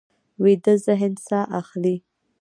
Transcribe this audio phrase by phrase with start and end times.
[0.43, 1.95] ویده ذهن ساه اخلي